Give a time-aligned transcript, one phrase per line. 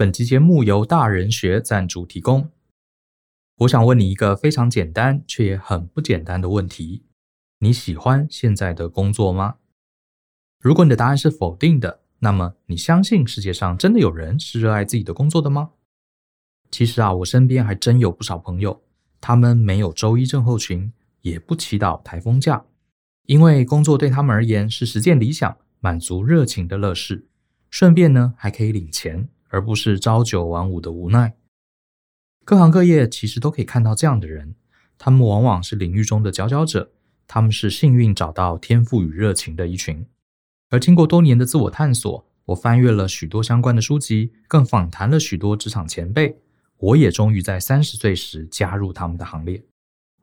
[0.00, 2.50] 本期节目由大人学赞助提供。
[3.58, 7.04] 我想问你一个非常简单却也很不简单的问题：
[7.58, 9.56] 你喜欢现在的工作吗？
[10.58, 15.72] 如果你的答案是否定的，那么你相信世界上真的有人是热爱自己的工作的吗？
[16.70, 18.82] 其实啊，我身边还真有不少朋友，
[19.20, 20.90] 他们没有周一症候群，
[21.20, 22.64] 也不祈祷台风假，
[23.26, 27.28] 因为工作对他们而言是实践理想、满足热情的乐事，
[27.68, 29.28] 顺便呢还可以领钱。
[29.50, 31.34] 而不是朝九晚五的无奈。
[32.44, 34.54] 各行各业其实都可以看到这样的人，
[34.98, 36.90] 他们往往是领域中的佼佼者，
[37.28, 40.04] 他们是幸运找到天赋与热情的一群。
[40.70, 46.38] 而经过多年的自我探索，我翻阅了许多相关的书籍，更访谈了许多职场前辈，
[46.78, 49.62] 我也终于在三十岁时加入他们的行列。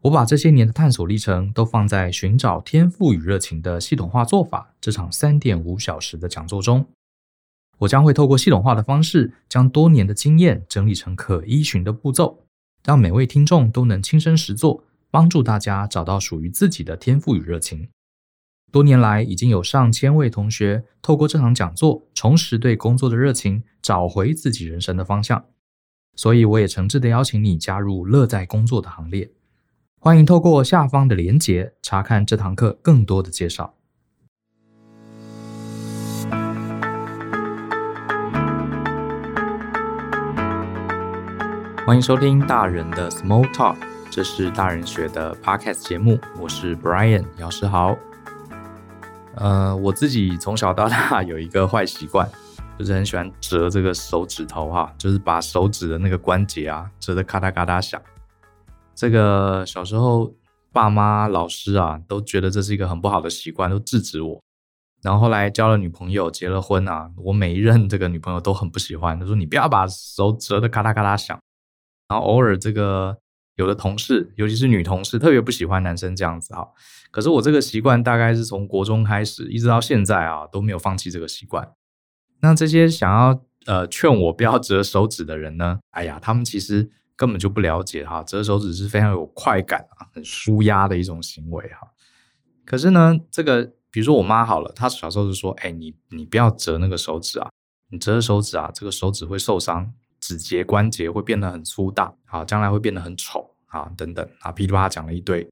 [0.02, 6.86] 我把这些年的探索历程都放在《寻找天赋与热情的系统化做法》这场三点五小时的讲座中。
[7.80, 12.44] 我将会透过系统化的方式，将多年的经验整理成可依循的步骤，
[12.84, 17.90] 让每位听众都能亲身实作，帮助大家找到属于自己的天赋与热情。
[18.72, 25.46] 多年来，已经有上千位同学透过这场讲座，重拾对工作的热情，找回自己人生的方向。
[26.16, 29.32] 所以，我也诚挚的邀请你加入乐在工作的行列。
[30.00, 33.77] 欢迎透过下方的连结，查看这堂课更多的介绍。
[41.88, 43.78] 欢迎收听大人的 Small Talk，
[44.12, 47.98] 这是大人学的 Podcast 节目，我是 Brian 姚世豪。
[49.36, 52.30] 呃，我自己从小到大有一个坏习惯，
[52.78, 58.02] 就是很喜欢折这个手指头哈，就是把手指的那个关节啊折得咔嗒咔嗒响。
[58.94, 60.36] 这个小时候
[60.74, 64.44] 爸妈、老师啊都觉得这是一个很不好的习惯，都制止我。
[65.02, 71.40] 然后后来交了女朋友，结了婚啊，我每一任这个女朋友都很不喜欢，她说你不要把手折得咔嗒咔嗒响。
[72.08, 73.18] 然后偶尔这个
[73.56, 76.70] 有的同事，尤其是女同事，特别不喜欢男生这样子哈。
[77.12, 81.72] 可是我这个习惯大概是从国中开始，一直到现在啊都没有放弃这个习惯。
[82.42, 91.88] 那这些想要呃劝我不要折手指的人呢，哎呀，他们其实根本就不了解哈，折手指是非常有快感啊，很舒压的一种行为哈。
[92.64, 97.50] 可是呢，这个比如说我妈好了，她小时候就说，哎，你你不要折那个手指啊，
[97.90, 99.92] 你折手指啊，这个手指会受伤。
[100.28, 105.48] 指节关节会变得很粗大，好，将来会变得很丑，啊，等等，啊，噼里啪啦讲了一堆。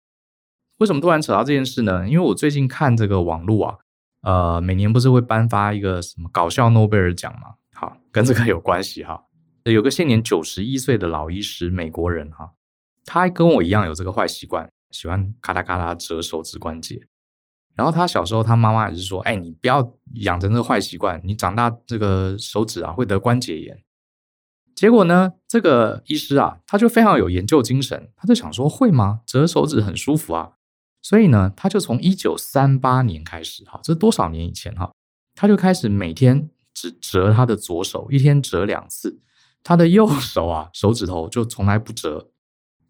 [0.80, 2.06] 为什么突然扯到这件事呢？
[2.06, 3.78] 因为我最近看这个网络啊，
[4.24, 7.56] 呃，每年不是会颁发一个什么搞笑诺贝尔奖吗？
[7.74, 9.24] 好，跟这个有关系哈。
[9.64, 12.52] 有个现年九十一岁的老医师，美国人哈，
[13.06, 17.02] 他还跟我一样有这个坏习惯，喜欢咔嗒咔嗒折手指关节。
[17.76, 23.78] 然后他小时候，他妈妈也是说，哎，你不要养成这个坏习惯，你长大这个手指啊会得关节炎。
[24.76, 29.22] 结果呢，这个医师啊，他就非常有研究精神，他就想说，会吗？
[29.26, 30.52] 折手指很舒服啊，
[31.02, 34.92] 所以呢，他就从一九三八年开始，哈，这多少年以前哈，
[35.34, 39.22] 他就开始每天只折他的左手，一天折两次，
[39.64, 42.32] 他的右手啊， 手指头就从来不折，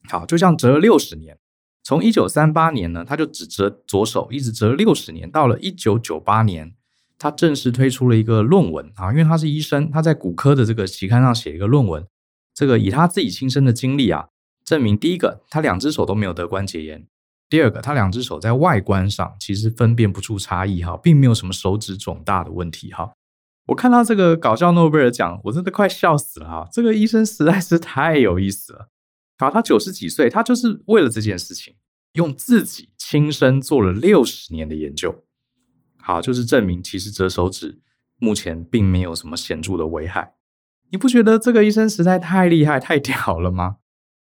[0.10, 1.38] 好，就这样折了六十年。
[1.84, 6.74] 从一九三八年呢，他就只折左手，一直折六十年，到了一九九八年。
[7.18, 12.06] 他正式推出了一个论文啊，因为他是医生，他在骨科的这个期刊上写一个论文，
[12.54, 14.28] 这个以他自己亲身的经历啊，
[14.64, 17.02] 证明第一个，他两只手都没有得关节炎；
[17.50, 23.14] 第二个，他两只手在外观上其实分辨不出差异哈，并没有什么手指肿大的问题哈。
[23.68, 26.70] 我看到这个搞笑诺贝尔奖，我真的快笑死了哈！
[26.72, 28.90] 这个医生实在是太有意思了。
[29.38, 31.74] 啊，他九十几岁，他就是为了这件事情，
[32.14, 35.25] 用自己亲身做了六十年的研究。
[36.06, 37.80] 好，就是证明其实折手指
[38.20, 40.36] 目前并没有什么显著的危害。
[40.92, 43.78] 你不觉得这个医生实在太厉害、太屌了吗？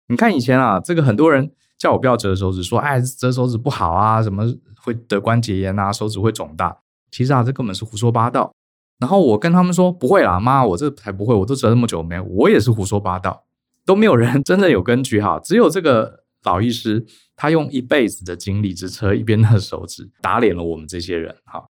[0.09, 4.53] 你看以前啊，这个很多人叫我不要折手指，说哎，折手指不好啊，什么
[4.83, 6.77] 会得关节炎啊，手指会肿大。
[7.13, 8.53] 其实啊，这根本是胡说八道。
[8.99, 13.45] 然后我跟他们说不会啦，妈，我这才不会，我都折那么久没，我也是胡说八道，
[13.87, 17.07] 都没有人 真的有根据哈，只有这个老医师。
[17.41, 21.37] 他用一辈子的精力只折一边的手指，打脸了我们这些人。
[21.45, 21.69] 哈，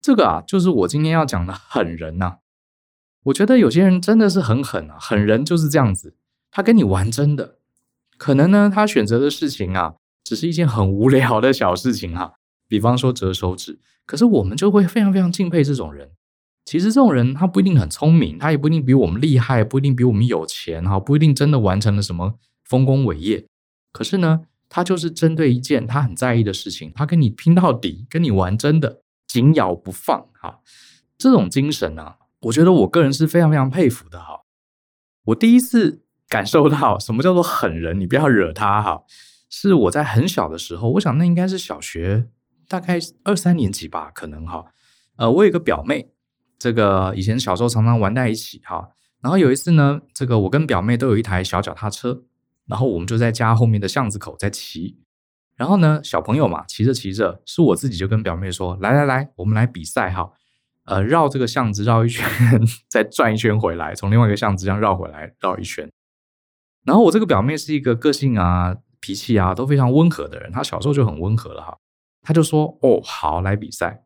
[0.00, 2.38] 这个啊，就是我今天要讲的狠人呐。
[3.24, 6.16] 我觉得有些人真的是很狠啊，狠人就是这样子，
[6.50, 7.58] 他跟你玩真的。
[8.16, 12.36] 可能呢，他选择的事情啊，只是一件很无聊的小事情哈，
[12.66, 13.78] 比方说折手指。
[14.06, 16.12] 可是我们就会非常非常敬佩这种人。
[16.64, 23.46] 其实这种人他不一定很聪明，他也不一定比我们厉害，不一定比我们有钱哈，不一定真的完成了什么丰功伟业。
[23.92, 30.58] 可是呢，他就是针对一件他很在意的事情，他跟你拼到底，跟你玩真的，紧咬不放哈。
[31.16, 34.40] 这种精神呢、啊，我觉得我个人是非常非常佩服的哈。
[35.26, 39.04] 我第一次感受到什么叫做狠人，你不要惹他哈。
[39.48, 42.26] 是我在很小的时候，我想那应该是小学
[42.66, 44.64] 大概二三年级吧，可能哈。
[45.14, 46.10] 呃，我有个表妹，
[46.58, 48.88] 这个以前小时候常常玩在一起哈。
[49.22, 52.24] 然后有一次呢，这个我跟表妹都有一台小脚踏车，
[52.66, 54.98] 然后我们就在家后面的巷子口在骑。
[55.56, 60.32] 然后呢，小朋友嘛，骑着骑着，是我自己就跟表妹说：“来来来，我们来比赛哈。”
[60.86, 62.26] 呃，绕这个巷子绕一圈，
[62.90, 65.90] 再转一圈回来，从另外一个巷子这样绕回来绕一圈。
[66.84, 71.78] 然后我这个表妹是一个个性啊、脾气啊都非常温和的人，她小时候就很温和了哈。
[72.20, 74.04] 她就说：“哦，好，来比赛。”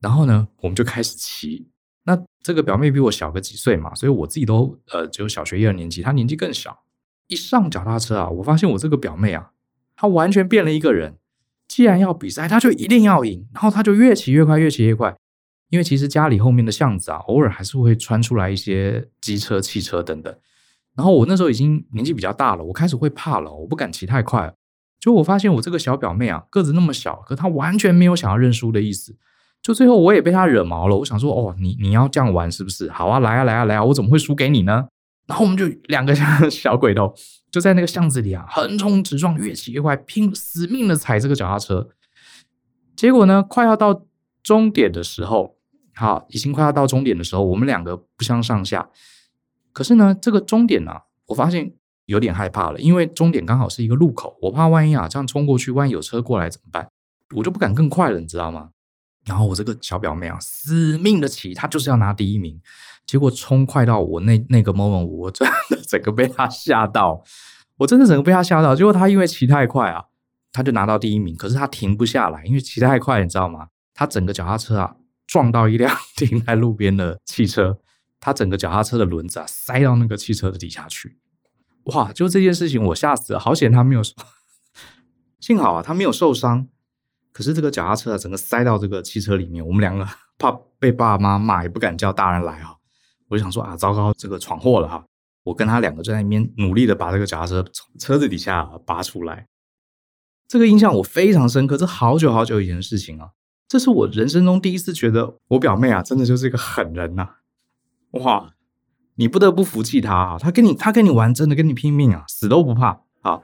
[0.00, 1.70] 然后呢，我们就开始骑。
[2.04, 6.85] 那这个表妹比我小个几岁嘛，所以我自己都呃只有小学一二年级，她年纪更小。
[7.28, 9.50] 一上脚踏车啊，我发现我这个表妹啊，
[9.96, 11.16] 她完全变了一个人。
[11.68, 15.14] 既然要比赛，她就一定要赢，然后她就越骑越快，越骑越快。
[15.70, 20.32] 因为其实家里后面的巷子啊，偶尔还是会穿出来一些机车、汽车等等。
[20.94, 24.54] 然后我那时候已经年纪比较大了，我开始会怕了，我不敢骑太快。
[25.00, 29.16] 就我发现我这个小表妹啊，个子那么小，可她完全没有想要认输的意思。
[29.60, 32.88] 就最后我也被她惹毛了，我想说，哦，你你要这样玩是不是？
[32.90, 34.86] 好啊，来啊，来啊，来啊，我怎么会输给你呢？
[35.26, 36.14] 然后我们就两个
[36.50, 37.14] 小鬼头，
[37.50, 41.88] 就在那个巷子里啊，横冲直撞，越骑越快，拼死命的踩这个脚踏车。
[42.94, 44.06] 结果呢，快要到
[44.42, 45.56] 终点的时候。
[45.98, 48.90] 好，已经快要到终点的时候，我们两个不相上下。
[49.72, 51.72] 可是呢，这个终点呢、啊，我发现
[52.04, 56.86] 有点害怕了，因为终点刚好是一个路口，我怕万一啊这样冲过去，万一有车过来怎么办？
[57.34, 58.68] 我就不敢更快了，你知道吗？
[59.24, 62.60] 然后我这个小表妹啊，死命的骑，她就是要拿第一名。
[63.06, 67.22] 结果冲快到我那那个 moment，我真的整个被他吓到，
[67.78, 68.74] 我真的整个被他吓到。
[68.74, 70.04] 结果他因为骑太快啊，
[70.52, 71.36] 他就拿到第一名。
[71.36, 73.68] 可是他停不下来，因为骑太快，你知道吗？
[73.94, 74.96] 他整个脚踏车啊。
[75.26, 77.80] 撞到一辆 停在路边的汽车，
[78.20, 81.18] 他整个脚踏车的轮子啊塞到那个汽车的底下去，
[81.86, 82.12] 哇！
[82.12, 84.02] 就这件事情我吓死了，好险他没有，
[85.40, 86.68] 幸好啊他没有受伤。
[87.32, 90.06] 可是这个脚踏车啊整个塞到这个汽车里面，我们两个
[90.38, 92.75] 怕被爸妈骂，也不敢叫大人来啊。
[93.28, 95.04] 我就想说啊，糟糕，这个闯祸了哈！
[95.44, 99.46] 我跟他两个就在那边努力的把这个脚踏车从车子底下拔出来。
[100.48, 103.30] 这个印象我非常深刻，这好久好久以前的事情啊。
[103.68, 107.28] 这是我人生中第一次觉得我表妹啊，真的就是一个狠人呐、
[108.12, 108.54] 哇，
[109.16, 113.42] 你不得不服气她啊，她跟你她跟你玩，真的跟你拼命啊，死都不怕啊！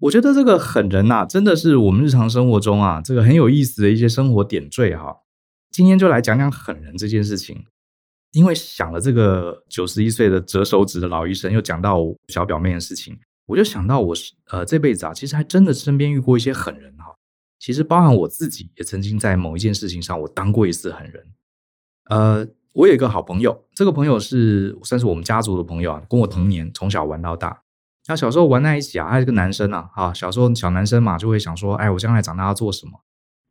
[0.00, 5.16] 我觉得这个狠人呐、真的是我们日常生活中啊，这个很有意思的一些生活点缀哈。
[5.70, 7.64] 今天就来讲讲狠人这件事情，
[8.34, 13.16] 因为想了这个九十一岁的折手指的老医生，又讲到小表妹的事情，
[13.46, 17.14] 我就想到我是呃这辈子啊，其实还真的身边遇过一些狠人哈。
[17.60, 21.26] 其实包含我自己，也曾经在某一件事情上，我当过一次狠人。
[22.10, 27.62] 呃，我有一个好朋友，这个朋友是算是我们家族的朋友啊，跟我同年，从小玩到大。
[28.04, 33.00] 他小时候玩在一起啊，还是个男生啊，啊，小时候小男生嘛，就会想说，哎，我将来长大要做什么？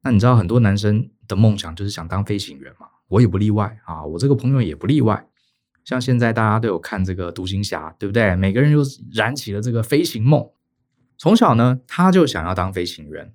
[0.03, 5.27] 那你知道很多男生的梦想就是想当飞行员嘛，我也不例外啊，我这个朋友也不例外。
[5.83, 8.35] 像现在大家都有看这个独行侠，对不对？
[8.35, 8.81] 每个人就
[9.13, 10.49] 燃起了这个飞行梦。
[11.17, 13.33] 从小呢，他就想要当飞行员。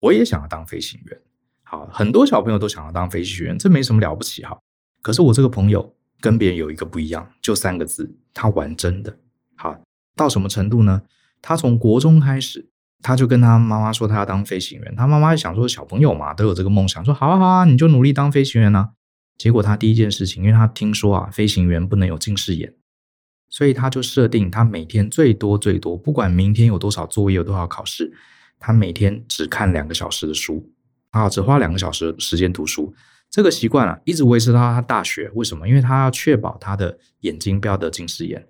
[0.00, 1.20] 我也想要当飞行员，
[1.62, 4.58] 好，很多小朋友都想要当飞行员，这没什么了不起哈。
[5.00, 9.18] 可是我这个朋友跟别人有一个不一样，就三个字，他玩真的。
[9.56, 9.78] 好，
[10.14, 11.02] 到什么程度呢？
[11.40, 12.68] 他从国中开始，
[13.02, 14.94] 他就跟他妈妈说他要当飞行员。
[14.96, 18.90] 他妈妈想说小朋友嘛，都有这个梦想，说好啊好啊，你就努力当飞行员啊。
[19.38, 22.74] 结果他第一件事情，因为他听说啊，飞行员不能有近视眼，
[23.48, 28.12] 所以他就设定他每天最多最多，不管明天有多少作业，有多少考试。
[28.58, 30.72] 他每天只看两个小时的书，
[31.10, 32.94] 啊，只花两个小时时间读书。
[33.28, 35.30] 这个习惯啊，一直维持到他大学。
[35.34, 35.68] 为什么？
[35.68, 38.46] 因为他要确保他的眼睛不要得近视眼。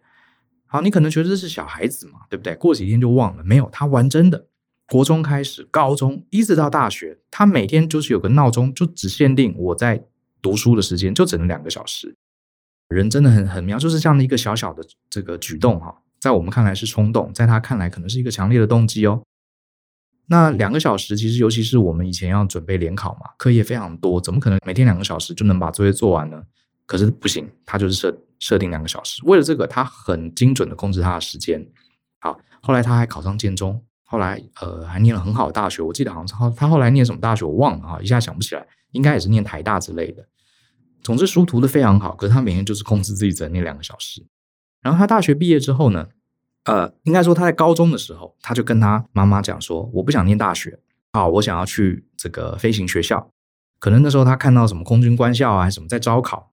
[0.77, 2.55] 好，你可能觉得这是小孩子嘛，对不对？
[2.57, 3.43] 过几天就忘了。
[3.43, 4.47] 没有，他玩真的。
[4.87, 10.05] 国中开始，高中一直到大学，他每天就是有个闹钟，就只限定我在
[10.43, 12.15] 读书的时间，就只能两个小时。
[12.89, 19.23] 人真的很很妙，就是这样的一个小小的这个举动哈，在我们看来是冲动，在他看来可能是一个强烈的动机哦。
[20.27, 26.43] 那两个小时，其实尤其是我们以前要准备联考嘛，课业非常多，怎么可能每天两个小时就能把作业做完呢？
[26.85, 29.23] 可是不行，他就是设设定两个小时。
[29.25, 31.67] 为了这个，他很精准的控制他的时间。
[32.21, 40.27] 好，后来他还考上建中，后来呃还念了很好的大学，我记得好像他他后来念什么大学我忘了啊，一下想不起来，应该也是念台大之类的。
[41.03, 44.27] 总之书读得非常好，可是他每天就是控制自己只能念两个小时。
[44.81, 46.09] 然后他大学毕业之后呢？
[46.65, 50.81] 呃，应该说他在高中的时候，他就跟他妈妈讲说：“我不想念大学，
[51.13, 53.31] 好，我想要去这个飞行学校。
[53.79, 56.51] 可能那时候他看到什么空军官校啊，还是什么在招考，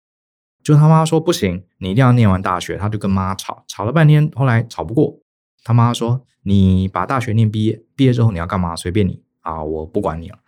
[0.69, 5.19] 就他妈说不行，你一定要念完大学，他就跟妈吵，吵了半天，后来吵不过，
[5.65, 10.39] 他妈说你把大学念毕业，毕业之后你要干嘛随便你啊，我不管你了。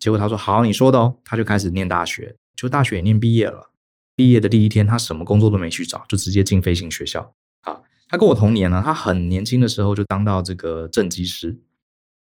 [0.00, 3.70] 结果他说好，你说的哦，他就开始念大学，就大学也念毕业了。
[4.16, 7.32] 毕业的第一天，他什么工作都没去找，就直接进飞行学校。
[7.60, 11.60] 啊，他跟我同年呢，他很年轻的时候就当到这个正机师。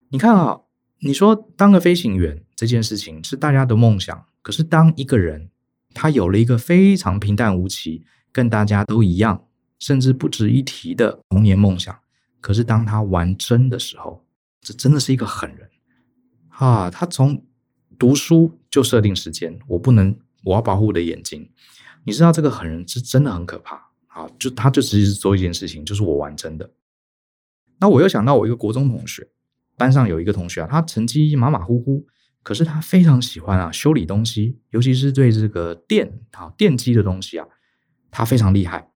[0.08, 0.60] 你看啊，
[1.00, 5.50] 你说当个飞行员这件事情是大家的梦想，可是当一个人。
[5.96, 9.46] 他有了一个非常平淡无奇、跟大家都一样，
[9.78, 11.98] 甚至不值一提的童年梦想。
[12.40, 14.22] 可是当他玩真的时候，
[14.60, 15.68] 这真的是一个狠人
[16.50, 16.90] 啊！
[16.90, 17.42] 他从
[17.98, 21.50] 读书就设定时间，我不能，我要保护我的眼睛。
[22.04, 23.76] 你知道这个狠人是真的很可怕
[24.08, 24.28] 啊！
[24.38, 26.70] 就他就只是做一件事情，就是我玩真的。
[27.80, 29.26] 那我又想到我一个国中同学，
[29.76, 32.06] 班上有一个同学啊，他成绩马马虎虎。
[32.46, 37.48] 可是他非常喜欢啊修理东西，尤其是对这个电啊电机的东西啊，
[38.08, 38.92] 他非常厉害。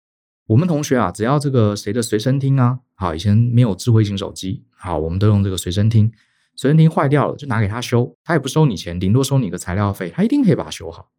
[0.49, 6.13] 我们同学啊，只要这个谁的随身听啊，好，以前没有智慧型手机，好，我们都用这个随身听，
[6.57, 11.11] 随身听坏掉了就拿给他修，他也不收你钱，顶多收你个材料费，他一定可以把它修好。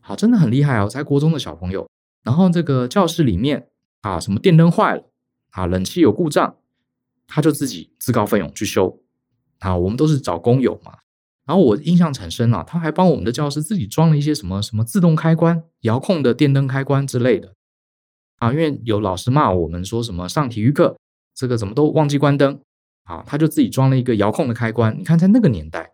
[0.00, 1.88] 好，真的很厉害哦，在国中的小朋友。
[2.24, 3.68] 然后这个教室里面
[4.00, 5.04] 啊，什么电灯坏了
[5.50, 6.56] 啊，冷气有故障，
[7.28, 9.00] 他就自己自告奋勇去修。
[9.60, 10.98] 啊，我们都是找工友嘛。
[11.44, 17.54] 然后我印象产生啊，他还帮我们的教室自己装了一些什么什么自动开关、遥控的电灯开关之类的
[18.38, 20.96] 啊，因为有老师骂我们说什么上体育课
[21.34, 22.60] 这个怎么都忘记关灯
[23.04, 24.96] 啊，他就自己装了一个遥控的开关。
[24.98, 25.92] 你看在那个年代，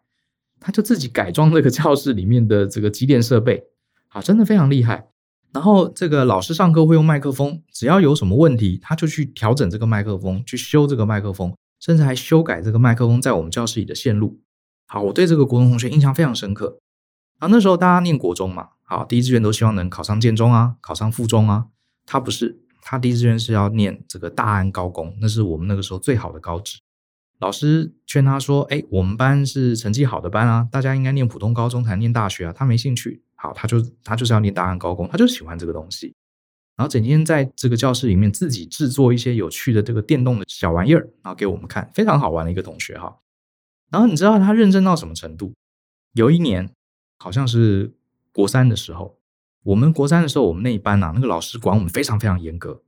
[0.60, 3.64] 他就自己改装这个教室里面的这个机电设备
[4.08, 5.08] 啊，真的非常厉害。
[5.50, 14.38] 然后这个老师上课会用麦克风，只要有什么问题，他就去调整这个麦克风，去修这个麦克风，甚至还修改这个麦克风在我们教室里的线路。
[14.90, 16.78] 好，我对这个国中同学印象非常深刻。
[17.38, 21.66] 啊，那时候大家念国中嘛，好，第一志愿都希望能考上建中啊，考上附中啊。
[22.06, 26.78] 他不是，他第一志愿是要念这个大安高工，那是我们那个时候最好的高职。
[27.38, 36.14] 老师劝他说：“哎，我们班是成绩好的班啊，大家应该念普通高中才念大学啊。”他没兴趣，好，他就他就是要念大安高工，他就喜欢这个东西。
[36.76, 43.14] 然后整天在这个教室里面自己制作一些有趣的这个电动的小玩意儿，然后给我们看，非常好玩的一个同学哈。
[43.90, 45.54] 然后你知道他认真到什么程度？
[46.12, 46.70] 有一年
[47.18, 47.94] 好像是
[48.32, 49.18] 国三的时候，
[49.62, 52.82] 我们国三的时候，我们那一班啊，那个老师管我们非常非常严格。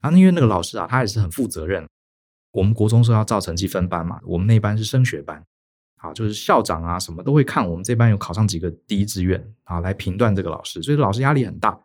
[0.00, 1.86] 然后因为那个老师啊，他也是很负责任。
[2.52, 5.44] 我们国中时候要照成绩分班嘛，我们那班是升学班，
[5.98, 11.78] 好，就是校长啊什么都会看我们这班有考上几个第一志愿啊，来评断这个老师，所以老师压力很大。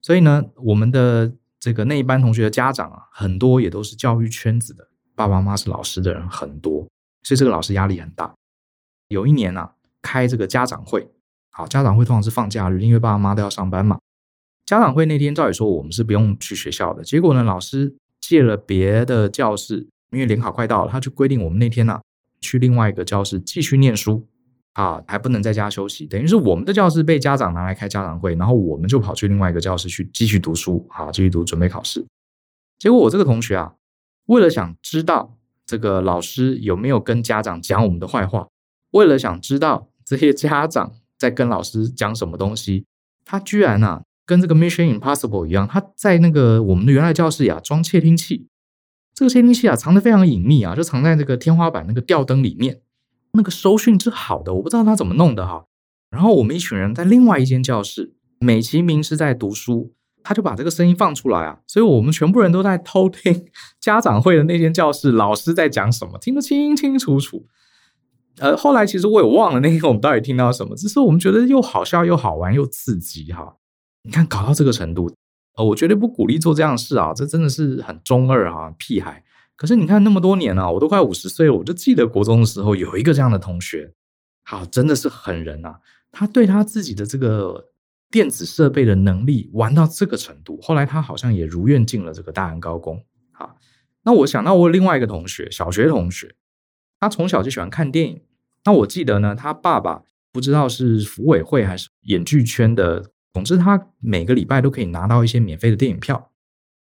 [0.00, 6.86] 所以呢，我们的这个那一班同学的家长啊，很多也都是教育圈子的，爸爸妈妈是老师的人很多。
[7.22, 8.34] 所以这个老师压力很大。
[9.08, 11.10] 有一年啊，开这个家长会，
[11.50, 13.98] 好，家长会通常是放假日，因为爸爸妈妈都要上班嘛。
[14.64, 22.02] 家长会那天，照理说我们是不用去学校的，结果呢，老师借了别的教室，因为联考快到了，他就规定我们那天呢、啊、
[22.40, 24.26] 去另外一个教室继续念书，
[24.72, 32.06] 啊，还不能在家休息，等于是我们的教室被家长拿来开家长会，然后我们就跑去另外一个教室去继续读书，啊，继续读，准备考试。
[32.78, 33.74] 结果我这个同学啊，
[34.26, 35.36] 为了想知道。
[35.72, 38.46] 这个老师有没有跟家长讲我们的坏话？
[38.90, 42.84] 为了想知道 这些家长在跟老师讲什么东西，
[43.24, 48.48] 他居然啊，跟这个 Mission Impossible 一样，他在那个我们的原来教室呀装窃听器。
[49.14, 52.82] 这个窃听器啊藏得非常隐秘啊，就藏在这个天花板那个吊灯里面。
[53.32, 55.64] 那个收讯是好的，我不知道他怎么弄的哈。
[56.10, 59.94] 然后我们一群人在另外一间教室，美其名是在读书。
[60.22, 63.46] 他就把这个声音放出来啊，所以我们全部人都在偷听
[63.80, 67.46] 家长会的那间教室老师在讲什么，听得清清楚楚。
[68.38, 73.56] 呃，后来其实我也忘了那天我们到底听到什么，只是我们觉得又好笑又好玩又刺激哈。
[74.04, 75.12] 你看搞到这个程度，
[75.56, 79.22] 呃，我绝对不鼓励做这样的事啊，这真的是很中二啊，屁孩。
[79.56, 83.92] 可是你看那么多年了，我都快五十岁了，我就记得国中的时候有一个这样的同学，
[84.44, 85.78] 好，真的是狠人啊，
[86.10, 87.71] 他对他自己的这个。
[88.12, 93.04] 电子设备的能力玩到这个程度，后来他好像也如愿进了这个大安高工。
[93.32, 93.56] 啊，
[94.02, 96.34] 那我想到我另外一个同学，小学同学，
[97.00, 98.20] 他从小就喜欢看电影。
[98.64, 106.30] 那我记得呢，他爸爸不知道是福委会还是演剧圈的，总之他每个礼拜都可以拿到一些免费的电影票。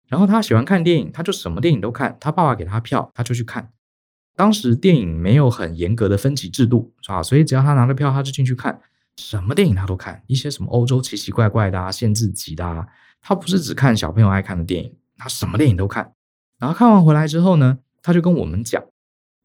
[0.08, 2.16] 然后他喜欢看电影，他就什么电影都看。
[2.18, 3.70] 他爸爸给他票，他就去看。
[4.34, 7.22] 当时电影没有很严格的分级制度，是吧？
[7.22, 8.80] 所以只要他拿了票，他就进去看。
[9.16, 12.86] 什么电影他都看，一些什么欧洲奇奇怪怪的啊，限制级的啊，
[13.20, 16.12] 他不是只看小朋友爱看的电影，他什么电影都看。
[16.58, 18.82] 然后看完回来之后呢，他就跟我们讲，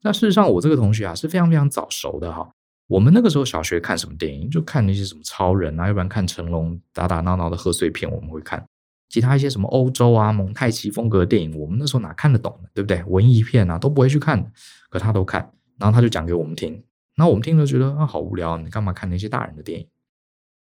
[0.03, 2.49] 那事实上我这个同学啊是非常非常早熟的哈，
[2.87, 8.63] 我们那个时候小学看什么电影，就看那些什么超人啊，要不然看成龙打打闹闹的贺岁片，我们会看。
[9.09, 12.69] 其他一些什么欧洲啊、蒙太奇风格的电影，我们那时候哪看得懂呢？
[12.73, 13.01] 对不对？
[13.05, 14.51] 文艺片啊都不会去看，
[14.89, 16.83] 可他都看，然后他就讲给我们听，
[17.17, 19.87] 那我们听了觉得啊好无聊，你干嘛看那些大人的电影？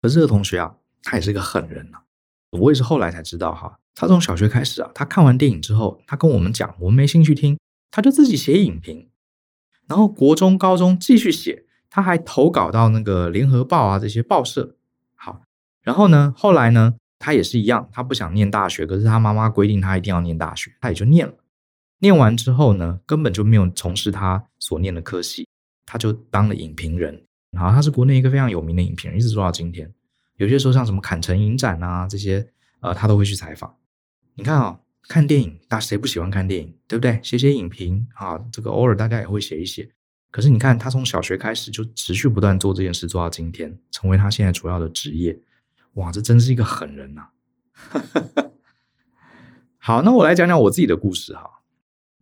[0.02, 1.98] 可是这个同学啊，他也是个狠人呐、
[2.50, 7.58] 我也是后来才知道哈，他从小学开始啊，他看完电影之后，他跟我们讲，我们没兴趣听，
[7.90, 9.08] 他就自己写影评，
[9.86, 14.76] 然后国中、高中继续写，他还投稿到那个联合报啊这些报社。
[15.14, 15.42] 好，
[15.82, 16.94] 然后呢，后来呢？
[17.20, 21.34] 他也是一样，他不想念大学，可是他妈妈规定他一定要念大学，他也就念了。
[21.98, 25.48] 念完之后呢，根本就没有从事他所念的科系，
[25.88, 27.24] 他就当了影评人。
[27.50, 29.90] 然后他是国内一个非常有名的影评人，一直做到今天。
[30.36, 32.46] 有些时候像什么坎城影展啊这些，
[32.80, 33.74] 呃，他都会去采访。
[34.34, 37.18] 你看啊、哦，看电影，大谁不喜欢看电影，对不对？
[37.22, 39.90] 写写影评啊，这个偶尔大家也会写一写。
[40.30, 45.36] 可是你看，他从小学开始就持续不断做这件事，做到今天，成为他现在主要的职业。
[45.94, 47.96] 哇，这真是一个狠人呐、啊！
[49.78, 51.57] 好，那我来讲讲我自己的故事哈。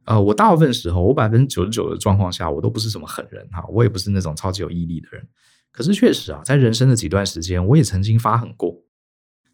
[0.06, 5.26] 呃，我大部分时候，我百分之九十九的状况下，我都不是什么狠人哈，我也不是那种超级有毅力的人。
[5.70, 8.74] 可是确实啊，在人生的几段时间，我也曾经发狠过。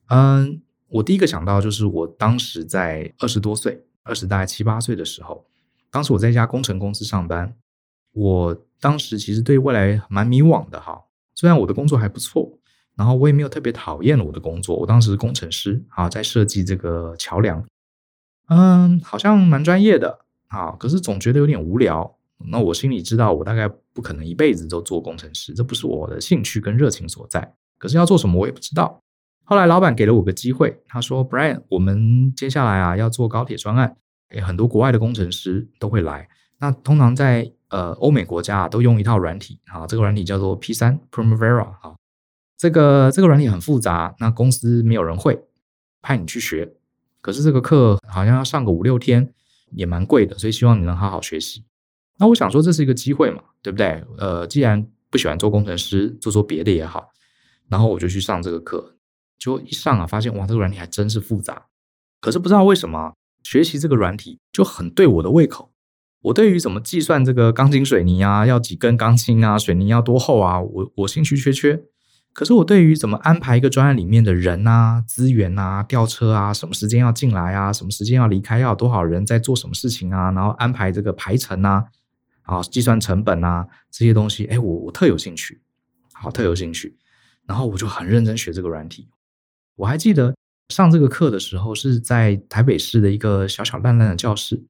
[0.09, 5.47] 嗯，我第一个想到就是我当时在二十多岁，二十大概七八岁的时候，
[5.90, 7.56] 当时我在一家工程公司上班，
[8.12, 11.02] 我当时其实对未来蛮迷惘的哈。
[11.35, 12.59] 虽然我的工作还不错。
[12.94, 17.66] 然后我也没有特别讨厌我的工作，我当时是工程师啊，在设计这个桥梁，
[18.49, 22.14] 嗯，好像蛮专业的啊，可是总觉得有点无聊。
[22.50, 27.54] 那我心里知道，我大概不可能一辈子都做工程师，这不是我的兴趣跟热情所在。
[27.78, 29.00] 可是要做什么我也不知道。
[29.44, 33.97] 后来老板给了我个机会，他说：“Brian，我们接下来啊要做高铁专案，
[34.30, 36.28] 诶，很多国外的工程师都会来。
[36.59, 41.94] 那通常在呃欧美国家啊都用一套软体啊，这个软体叫做 P3 Primavera 啊。”
[42.56, 45.42] 这个这个软体很复杂，那公司没有人会，
[46.00, 46.73] 派你去学。
[47.21, 49.32] 可是这个课好像要上个五六天，
[49.75, 51.64] 也蛮贵的，所以希望你能好好学习。
[52.18, 54.05] 那我想说这是一个机会嘛，对不对？
[54.18, 57.11] 呃，既然不喜欢做工程师，做做别的也好。
[57.68, 58.96] 然后我就去上这个课，
[59.38, 61.66] 就一上啊，发现哇，这个软体还真是复杂。
[62.20, 65.73] 可是不知道为什么，学习这个软体就很对我的胃口。
[66.20, 71.83] 我对于怎么计算这个钢筋水泥啊，要几根钢筋啊，水泥要多厚啊，我我兴趣缺缺。
[72.33, 81.85] 可是我对于怎么安排一个专案里面的人啊、资源啊、调车啊、什么时间要进来啊、什么时间要离开、要有多少人在做什么事情啊，然后安排这个排程啊、
[82.45, 85.61] 啊计算成本啊这些东西，哎，我我特有兴趣，
[86.14, 86.97] 好特有兴趣，
[87.45, 89.09] 然后我就很认真学这个软体。
[89.77, 90.35] 我还记得
[90.71, 94.64] 上这个课的时候是在台北市的一个小小烂烂的教室，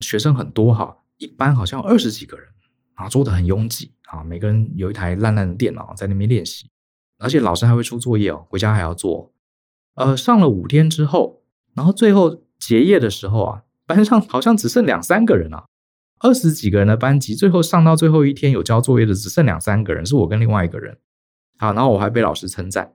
[0.00, 2.46] 学生很多哈，一班好像二十几个人，
[2.94, 6.68] 啊，坐的很拥挤啊，每个人有一台烂烂的电脑在那边练习。
[7.18, 9.32] 而且老师还会出作业哦，回家还要做。
[9.94, 11.42] 呃，上了五天之后，
[11.74, 15.64] 然后最后结业的时候啊，班上好像只剩两三个人啊，
[16.18, 20.98] 二十几个人的班级，最后上到最后一天有交作业的只剩两三个人，是我跟另外一个人。
[21.58, 22.92] 好，然后我还被老师称赞。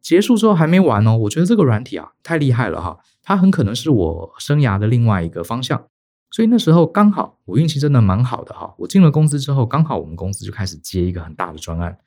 [0.00, 5.84] 结束之后还没完哦，我觉得这个软体啊太厉害了哈，它很可能是我生涯的另外一个方向。
[6.30, 11.98] 所以那时候刚好我运气真的蛮好的哈，我进了公司之后，刚好我们公司就开始接一个很大的专案。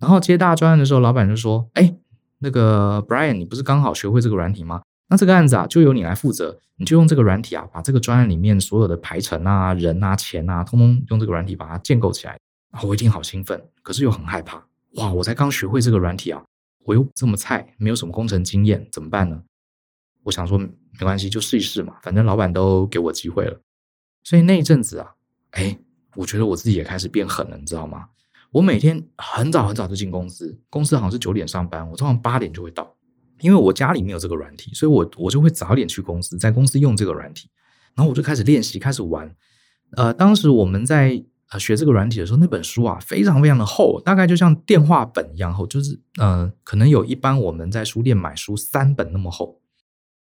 [0.00, 1.94] 然后接大专案的时候，老板就说：“哎，
[2.38, 4.82] 那个 Brian，你不是刚好学会这个软体吗？
[5.08, 12.38] 那这个案子啊，就由你来负责，你就用这个软体啊，把这个专案里面所有的排程啊、人啊、钱啊，通通用这个软体把它建构起来。”
[12.72, 14.64] 啊我一听好兴奋，可是又很害怕。
[14.94, 16.42] 哇，我才刚学会这个软体啊，
[16.84, 19.42] 我又这么菜，没有什么工程经验，怎么办呢？
[20.22, 20.68] 我想说没
[21.00, 23.58] 关系，就试一试嘛，反正老板都给我机会了。
[24.22, 25.14] 所以那一阵子啊，
[25.50, 25.76] 哎，
[26.14, 28.09] 我觉得我自己也开始变狠了，你知道吗？
[28.52, 32.96] 我每天很早很早就进公司，公司好像是九点上班，我通常八点就会到，
[33.40, 37.48] 因为我家里没有这个软体，所以我我就会早点去公司，在公司用这个软体，
[37.94, 39.34] 然后我就开始练习，开始玩。
[39.96, 49.60] 呃，当时我们在呃学这个软体的时候，那本书啊非常非常的厚，大概就像电话本一样厚，就是呃可能有一般我们在书店买书三本那么厚，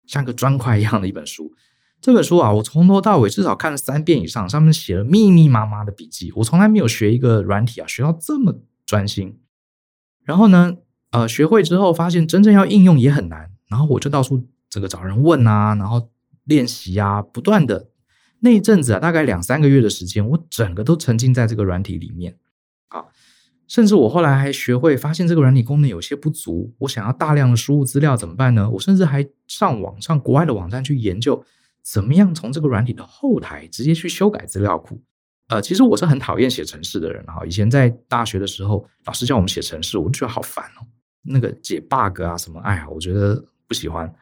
[0.06, 1.52] 像个砖块一样的一本书。
[2.02, 6.32] 这本书啊，我从头到尾至少看了三遍以上，上面写了密密麻麻的笔记。
[6.38, 9.38] 我从来没有学一个软体啊，学到这么专心。
[10.24, 10.78] 然后呢，
[11.12, 13.52] 呃，学会之后发现真正要应用也很难。
[13.68, 16.10] 然后我就到处这个找人问啊，然后
[16.46, 17.90] 练习啊，不断的。
[18.40, 22.38] 那一阵子啊，大概两三个月的时间，我整个都沉浸在这个软体里面
[22.88, 23.04] 啊。
[23.68, 28.70] 甚至我后来还学会发现这个软体功能有些不足，我想要大量的输入资料怎么办呢？
[28.70, 31.44] 我甚至还上网上国外的网站去研究。
[31.91, 35.02] 怎么样从这个软体的后台直接去修改资料库？
[35.47, 37.43] 呃，其实我是很讨厌写程式的人哈。
[37.45, 40.86] 以前在大学的时候，老师叫我们写程式，我就觉得好烦哦。
[41.23, 44.13] 那个解 bug 啊什么，哎呀，我觉得不喜欢。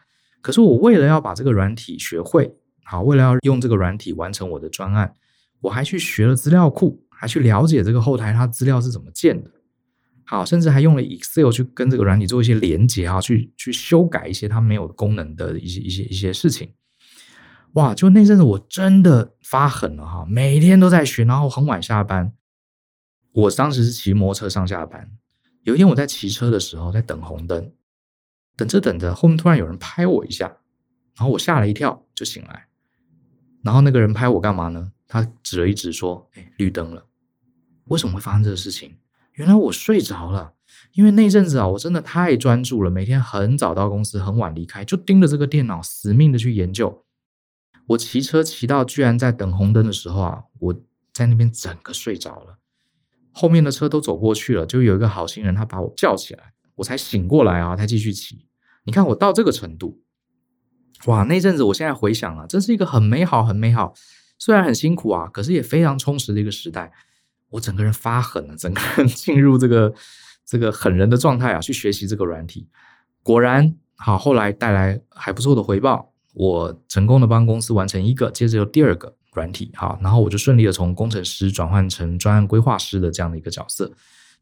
[0.41, 5.13] 可是我为了要把这个软体学会，好，为了要用这个软体完成我的专案，
[5.59, 9.51] 我还去学了资料库，还去了解这个后台它资料是怎么建的。
[10.23, 16.71] 好，甚至还用了 Excel 去跟这个软体做一些连接啊，去去修改一些它没有功能的一些一些一些事情。
[17.77, 22.33] 哇，就那阵子我真的发狠了哈，每天都在学，然后很晚下班。
[23.31, 25.11] 我当时是骑摩托车上下班，
[25.61, 27.71] 有一天我在骑车的时候在等红灯，
[28.55, 30.47] 等着等着，后面突然有人拍我一下，
[31.15, 32.65] 然后我吓了一跳，就醒来。
[33.61, 34.91] 然后那个人拍我干嘛呢？
[35.07, 37.05] 他指了一指说：“哎，绿灯了。”
[37.85, 38.95] 为什么会发生这个事情？
[39.33, 40.53] 原来我睡着了，
[40.93, 47.03] 因为那阵子啊，我真的太专注了，每天很早到公司，很晚离开，就盯着这个电脑，死命的去研究。
[47.87, 50.75] 我骑车骑到居然在等红灯的时候啊，我
[51.13, 52.59] 在那边整个睡着了，
[53.31, 58.45] 后面的车都走过去了，就有一个好心人，他把我叫起来，我才醒过来啊，才继续骑。
[58.83, 60.01] 你看我到这个程度，
[61.05, 63.93] 哇，那阵子我现在回想啊，真是一个很美好、很美好，
[64.37, 66.91] 虽然很辛苦啊，可是也非常充实的一个时代。
[67.49, 69.93] 我整个人发狠了，整个人 进入这个
[70.45, 72.67] 这个狠人的状态啊，去学习这个软体，
[73.23, 76.13] 果然好，后来带来还不错的回报。
[76.37, 83.91] 我成功的帮公司完成一个，接着有第二个软体，好，然后我就顺利的从工程师转换成专案规划师的这样的一个角色，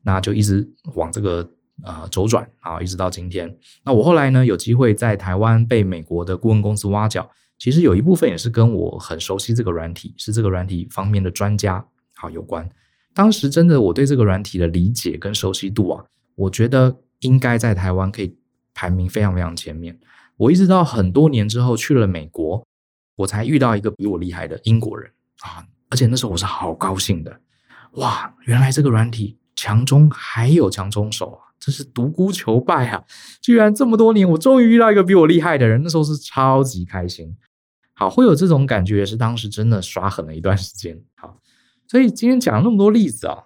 [0.04, 1.50] 那就一直往这个
[1.84, 3.58] 呃周转啊，一直到今天。
[3.86, 12.70] 那我后来呢，有机会在台湾被美国的顾问公司挖角，其实有一部分也是跟我很熟悉这个软体，是这个软体方面的专家好有关。
[13.14, 16.04] 当时真的我对这个软体的理解跟熟悉度啊，
[16.36, 18.36] 我觉得应该在台湾可以
[18.74, 19.98] 排名非常非常前面。
[20.38, 22.66] 我一直到很多年之后去了美国，
[23.16, 25.66] 我才遇到一个比我厉害的英国人啊！
[25.90, 27.40] 而且那时候我是好高兴的，
[27.94, 28.34] 哇！
[28.46, 33.04] 原来这个软体强中还有强中手啊，真是独孤求败啊！
[33.42, 37.36] 居然这么多年，我终于遇到一个比我厉害的人，那时候是超级开心。
[37.94, 41.02] 好，会有这种感觉，是当时真的耍狠了一段时间。
[41.16, 41.40] 好。
[41.88, 43.38] 所以今天讲了那么多例子啊，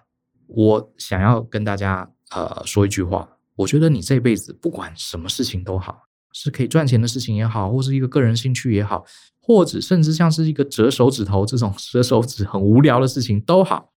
[0.47, 9.05] 我想要跟大家呃说一句话，我觉得你这辈子不管什么事情都好，是可以赚钱的事情也好，或是一个个人兴趣也好，
[9.39, 13.91] 或者甚至像是一个折手指头这种 折手指很无聊的事情都好，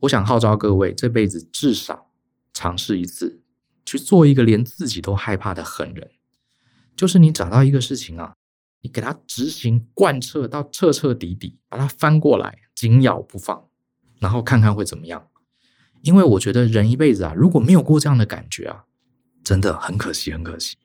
[0.00, 2.10] 我想号召各位这辈子至少
[2.52, 3.42] 尝试一次，
[3.84, 6.10] 去做一个连自己都害怕的狠人，
[6.96, 8.34] 就是你找到一个事情啊，
[8.82, 13.66] 你给它执行贯彻到彻彻底底，把它翻过来，紧咬不放。
[14.18, 15.28] 然后看看会怎么样，
[16.02, 18.84] 因为我觉得人一辈子啊，如果没有过这样的感觉啊，
[19.42, 20.76] 真的很可惜，很可惜。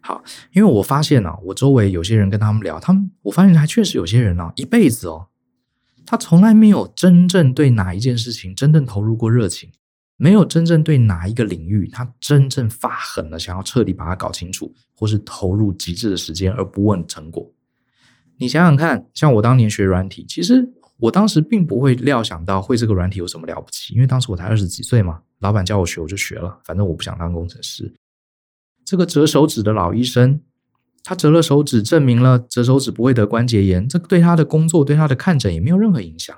[0.00, 5.28] 好，因为我发现啊，我周围有些人跟他们聊，他们我发现还确实有些人啊，一辈子哦，
[6.06, 9.70] 他从来没有真正对哪一件事情真正投入过热情，
[10.16, 17.50] 没有真正对哪一个领域他真正发狠了，想要彻底把它搞清楚，或是投入极致的时间而不问成果。
[18.38, 20.72] 你想想看，像我当年学软体，其实。
[21.00, 27.90] 我当时并不会料想到会这个软体有什么了不起，因为当时我才二十几岁嘛，老板叫我学我就学了，反正我不想当工程师。
[28.90, 30.40] 这个折手指的老医生，
[31.04, 36.36] 他折了手指，证明了折手指不会得关节炎，这个对他的工作、对他的看诊也没有任何影响，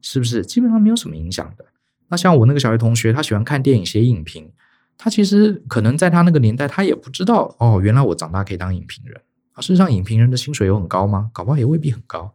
[0.00, 0.46] 是不是？
[0.46, 1.66] 基本上没有什么影响的。
[2.08, 4.50] 那像我那个小学同学，他喜欢看电影、写影评，
[4.96, 9.20] 他其实可能在他那个年代，他也不知道哦，原来我长大可以当影评人
[9.52, 9.60] 啊。
[9.60, 11.28] 事实上，影评人的薪水有很高吗？
[11.34, 12.34] 搞不好也未必很高。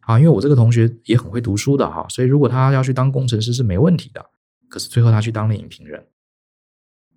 [0.00, 4.24] 啊，因为我这个同学也很会读书的哈，所以如果他要去当工程师是没问题的。
[4.70, 6.06] 可是最后他去当了影评人，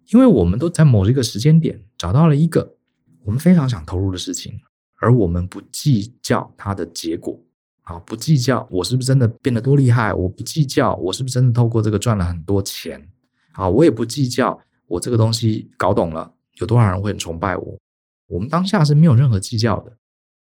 [0.10, 2.76] 因为我们都在某一个时间点找到了一个
[3.24, 4.60] 我们非常想投入的事情，
[5.00, 7.40] 而我们不计较它的结果，
[7.84, 13.10] 啊，不计较我是不是真的变得多厉害，我不计较我是不是真的透过这个赚了很多钱，
[13.54, 17.78] 啊，我也不计较我这个东西搞懂了有多少人会很崇拜我，
[18.28, 19.98] 我们当下是没有任何计较的，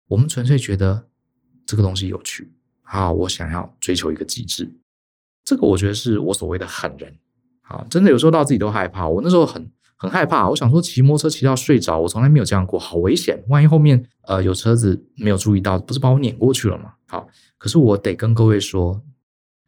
[0.08, 1.08] 我们纯粹觉得。
[1.64, 3.10] 这个东西有趣啊！
[3.10, 4.70] 我想要追求一个极致，
[5.46, 7.16] 这个我觉得是我所谓的狠人
[7.72, 7.86] 啊！
[7.90, 9.08] 真的有时候到自己都害怕。
[9.08, 13.42] 我那时候很很害怕，我想说骑摩托车骑到睡着，我从来没有这样过，好危险！
[13.48, 16.94] 万一后面呃有车子没有注意到，不是把我碾过去了吗？
[17.08, 19.02] 好，可是我得跟各位说，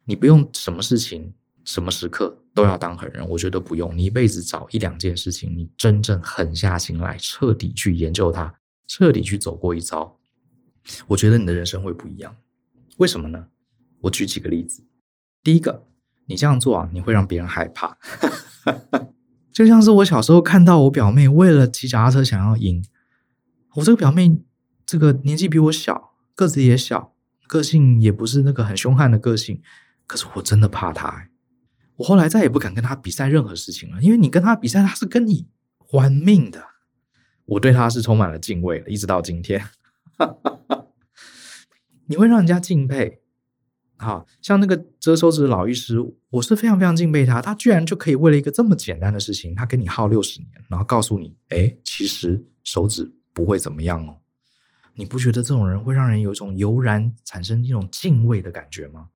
[0.04, 1.32] 你不用什么事情、
[1.64, 3.96] 什么时刻都要当狠人，我觉得不用。
[3.96, 8.54] 你一辈子找一两件事情，你真正狠下心来，彻底去研究它，
[8.86, 10.16] 彻底去走过一遭。
[11.06, 12.36] 我觉得你的人生会不一样，
[12.98, 13.46] 为什么呢？
[14.00, 14.82] 我举几个例子。
[15.42, 15.86] 第一个，
[16.26, 17.96] 你这样做啊，你会让别人害怕。
[19.52, 22.84] 就像是我小时候看到我表妹为了骑脚踏车想要赢，
[23.74, 24.38] 我这个表妹
[24.84, 27.14] 这个年纪比我小，个子也小，
[27.46, 29.62] 个性也不是那个很凶悍的个性，
[30.06, 31.28] 可是我真的怕她。
[31.96, 35.46] 我后来再也不敢跟她比赛任何事情了，因为你跟她比赛，她是跟你
[35.92, 36.64] 玩命的。
[37.44, 39.64] 我对她是充满了敬畏的，一直到今天。
[42.06, 43.20] 你会让人家敬佩。
[44.04, 45.98] 好像那个折手指的老医师，
[46.30, 47.40] 我是非常非常敬佩他。
[47.40, 54.18] 他居然就可以为了一个这么简单的事情，他跟你耗六十年，然后告诉你，哎，其实手指不会怎么样哦。
[54.94, 59.08] 你不觉得这种人会让人有一种油然产生一种敬畏的感觉吗？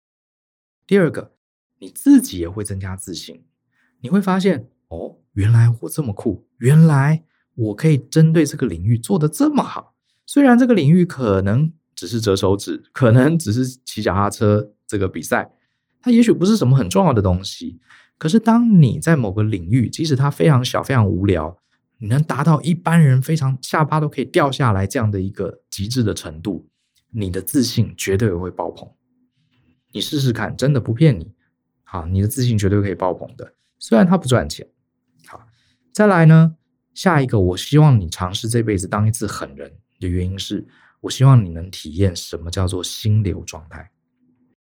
[0.86, 1.32] 第二个，
[1.78, 3.44] 你自己也会增加自信。
[4.00, 7.22] 你会发现，哦，原来我这么酷，原来
[7.54, 9.94] 我可以针对这个领域做得这么好。
[10.26, 11.72] 虽然这个领域可能。
[11.98, 15.48] 只是折手指，可能只是骑脚踏车这个比赛，
[16.00, 17.78] 它也许不是什么很重要的东西。
[18.16, 21.56] 可是，当你在某个领域，即使它非常小、非常无聊，
[21.98, 26.66] 你能达到一般人非常下巴都可以掉下来这样的一个极致的程度，
[27.10, 28.90] 你的自信绝对会爆棚。
[29.92, 31.30] 你试试看，真的不骗你。
[31.84, 33.54] 好，你的自信绝对可以爆棚的。
[33.78, 34.66] 虽然它不赚钱。
[35.26, 35.46] 好，
[35.92, 36.56] 再来呢，
[36.94, 39.70] 下一个，我希望你尝试这辈子当一次狠人
[40.00, 40.66] 的原因是。
[41.00, 43.88] 我希望你能体验什么叫做心流状态。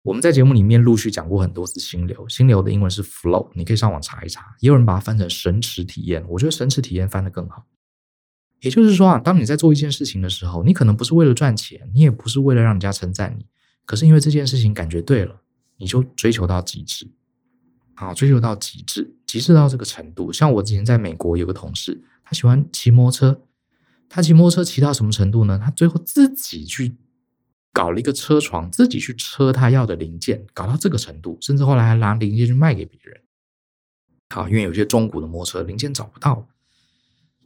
[0.03, 4.55] 我们在节目里面陆续讲过很多次心流，心流的英文是 flow，你可以上网查一查。
[4.59, 7.67] 也有人把它翻成神驰体验，我觉得神驰体验翻得更好。
[8.61, 13.45] 也就是说啊，当你在做一件事情的时候，你可能不是为了赚钱，你也不是为了让人家称赞你，
[13.85, 15.41] 可是因为这件事情感觉对了，
[15.77, 17.11] 你就追求到极致。
[17.93, 20.31] 好，追求到极致，极致到这个程度。
[20.33, 23.41] 像我之前在美国有个同事，他喜欢骑摩托车。
[24.09, 25.59] 他骑摩托车骑到什么程度呢？
[25.63, 26.97] 他最后自己去
[27.73, 33.21] 搞了一个车床，自己去车他要的零件，搞到这个程度，甚至后来还拿零件去卖给别人。
[34.29, 36.47] 好，因为有些中古的摩托车零件找不到，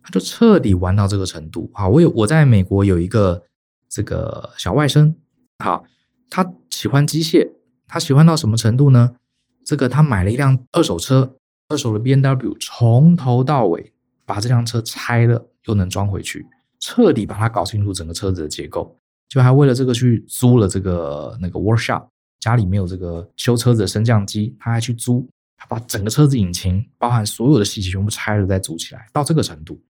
[0.03, 1.69] 他就彻底玩到这个程度。
[1.73, 3.43] 好，我有我在美国有一个
[3.89, 5.15] 这个小外甥，
[5.59, 5.85] 好，
[6.29, 7.53] 他喜欢机械，
[7.87, 9.15] 他喜欢到什么程度呢？
[9.63, 11.37] 这个他买了一辆二手车，
[11.69, 13.93] 二手的 BMW，从头到尾
[14.25, 16.45] 把这辆车拆了又能装回去。
[16.79, 22.07] 彻底把它搞清楚整个车子的结构，就还为了这个去租了这个那个 workshop，
[22.39, 29.81] 家里没有这个修车子的升降机，他还去租，他把整个车子引擎，包含所有的细节全部拆了再组起来，到这个程度。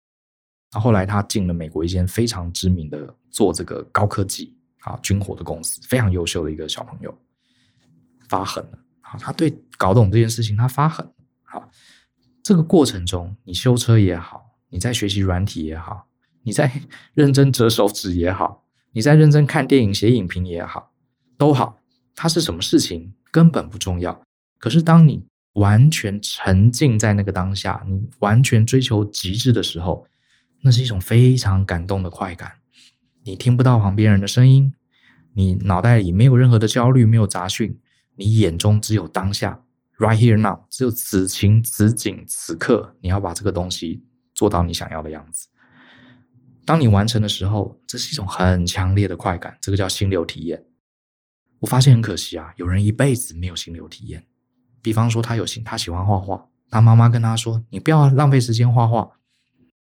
[0.72, 7.16] 然后来他进了美国一间非常知名的做这个高科技啊军火的公司，非常优秀的一个小朋友，
[8.28, 9.16] 发狠了啊！
[9.18, 11.06] 他对搞懂这件事情他发狠
[11.44, 11.68] 啊！
[12.42, 16.08] 这个过程中，你修车也好，你在学习软体也好。
[16.42, 16.70] 你在
[17.14, 18.63] 认真折手指也好，
[18.94, 20.92] 你在认真看电影、写影评也好，
[21.36, 21.80] 都好，
[22.14, 24.22] 它是什么事情根本不重要。
[24.58, 30.06] 可是当你完全沉浸在那个当下，你完全追求极致的时候，
[30.62, 32.52] 那是一种非常感动的快感。
[33.24, 34.72] 你听不到旁边人的声音，
[35.34, 37.78] 你脑袋里没有任何的焦虑，没有杂讯，
[38.14, 39.60] 你眼中只有当下
[39.98, 44.04] ，right here now，只有此情此景此刻，你要把这个东西
[44.34, 45.48] 做到你想要的样子。
[46.64, 50.64] 当你完成的时候，这是一种很强烈的快感，这个叫心流体验。
[51.60, 54.26] 我发现很可惜啊，有人一辈子没有心流体验。
[54.82, 59.10] 比方说，他有心，他喜欢画画，他妈妈跟他说：“你不要浪费时间画画，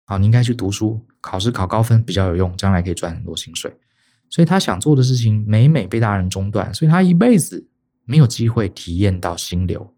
[0.04, 3.72] 好，你应该去读书，考试考高分比较有用，将来可以赚很多薪水。”
[4.28, 7.68] 所以他想做的事情每每被大人中断，所以他一辈子
[8.04, 9.94] 没有机会体验到心流。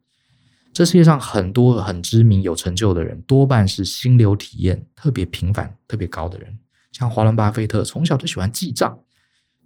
[0.73, 6.59] 这世界上很多很知名、有成就的人，多半是心流体验特别频繁、特别高的人。
[6.93, 8.99] 像华伦巴菲特从小就喜欢记账，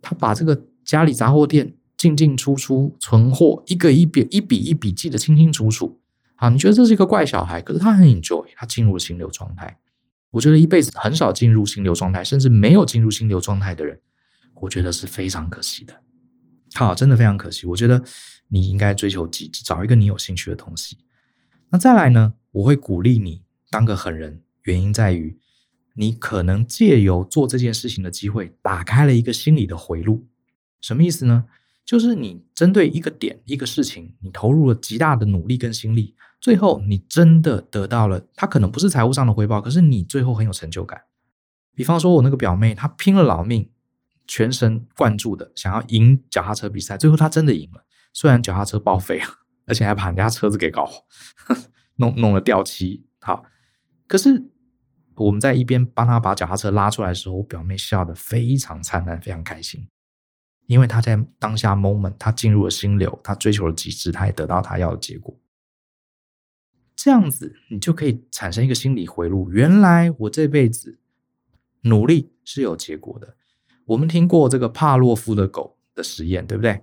[0.02, 6.00] 他把这个家里杂货店进进出出、存货一个一笔一笔一笔记得清清楚楚。
[6.36, 9.78] 啊，你觉得这是一个怪小孩，可是他很 enjoy，他进入了心流状态。
[10.32, 13.98] 我觉得一辈子很少进入心流状态，甚至没有进入心流状态的人，
[14.60, 15.94] 我觉得是非常可惜的。
[16.74, 17.66] 好，真的非常可惜。
[17.66, 18.04] 我觉得
[18.48, 20.98] 你应该追求极致，找一个你有兴趣的东西。
[21.70, 22.34] 那再来呢？
[22.52, 25.38] 我会鼓励你当个狠人，原因在于。
[25.98, 30.26] 你可能借由做这件事情的机会，打开了一个心理的回路。
[30.82, 31.46] 什么意思呢？
[31.86, 41.00] 就是你针对一个点、一个事情，你投入了极大的努力跟心力，最后你真的得到了，它可能不是财务上的回报，可是你最后很有成就感。
[41.74, 43.70] 比方说，我那个表妹，她拼了老命，
[44.26, 47.85] 全神贯注的想要赢脚踏车比赛，最后她真的赢了。
[48.16, 49.26] 虽然脚踏车报废了，
[49.68, 50.88] 而且还把人家车子给搞
[51.96, 53.04] 弄弄了掉漆。
[53.20, 53.44] 好，
[54.06, 54.50] 可是。
[55.18, 59.88] 我们在一边帮他把脚踏车拉出来的时候，我表妹笑得非常灿烂，非常开心，
[60.66, 65.34] 因为他在当下 moment，他进入了心流，他追求了极致，他也得到他要的结果。
[66.94, 69.50] 这样子，你就可以产生一个心理回路。
[69.50, 70.98] 原来我这辈子
[71.84, 73.38] 努力是有结果的。
[73.86, 76.82] 我们听过这个帕洛夫的狗的实验，对不对？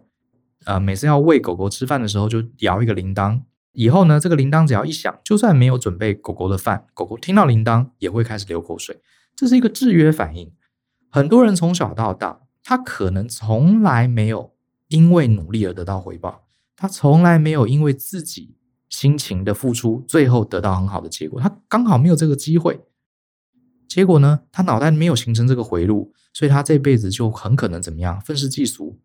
[0.65, 3.41] 呃，每次要喂狗狗吃饭的时候，就摇一个铃铛。
[3.73, 9.01] 以后呢，这个铃铛只要一响，就算没有准备狗狗的饭，狗狗听到铃铛也会开始流口水。
[9.35, 10.51] 这是一个制约反应。
[11.09, 14.53] 很多人从小到大，他可能从来没有
[14.89, 16.43] 因为努力而得到回报，
[16.75, 18.55] 他从来没有因为自己
[18.89, 21.41] 辛勤的付出，最后得到很好的结果。
[21.41, 22.81] 他刚好没有这个机会。
[23.87, 28.21] 结果呢，他脑袋没有形成这个回路，所以他这辈子就很可能怎么样？
[28.21, 28.99] 愤世嫉俗。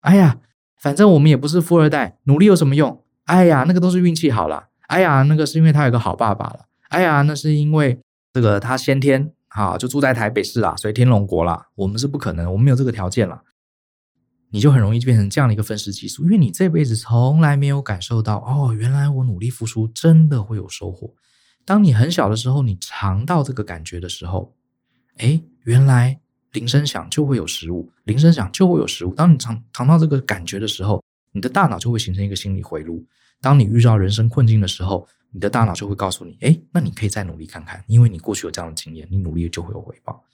[0.00, 0.40] 哎呀，
[0.80, 3.02] 反正我们也不是富二代，努力有什么用？
[3.24, 4.68] 哎呀，那个都是运气好了。
[4.86, 6.66] 哎呀，那个是因为他有个好爸爸了。
[6.88, 7.98] 哎呀，那是因为
[8.32, 11.66] 这个他先天啊就住在台北市啦，所以天龙国啦。
[11.74, 13.42] 我们是不可能，我们没有这个条件了。
[14.50, 21.12] 你就很容易变成这样的一个愤世嫉俗，因为你这辈子从来没有感受到哦，原来我努力付出真的会有收获。
[21.66, 24.54] 当你很小的时候，你尝到这个感觉的时候，
[25.18, 26.20] 哎，原来
[26.52, 29.14] 铃声响就会有食物，铃声响就会有食物。
[29.14, 33.04] 当你尝尝到这个感觉的时候，你的大脑就会形成一个心理回路。
[33.40, 40.24] 当你遇到人生困境的时候，你的大脑就会告诉你：哎，那你可以再努力看看，因为你过去有这样的经验，你努力就会有回报。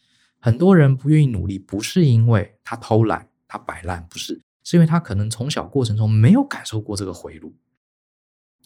[0.41, 7.55] 很多人不愿意努力，不是因为他偷懒、他摆烂，不是，是因为他可能从小过程中没有感受过这个回路。